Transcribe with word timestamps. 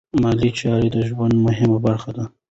مالي 0.23 0.49
چارې 0.59 0.87
د 0.95 0.97
ژوند 1.07 1.35
مهمه 1.45 1.77
برخه 1.85 2.11
ده. 2.17 2.25